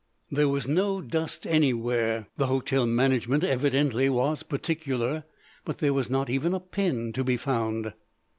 There 0.31 0.49
was 0.49 0.67
no 0.67 0.99
dust 0.99 1.45
anywhere,—the 1.45 2.47
hotel 2.47 2.87
management 2.87 3.43
evidently 3.43 4.09
was 4.09 4.41
particular—but 4.41 5.77
there 5.77 5.93
was 5.93 6.09
not 6.09 6.27
even 6.27 6.55
a 6.55 6.59
pin 6.59 7.13
to 7.13 7.23
be 7.23 7.37
found. 7.37 7.93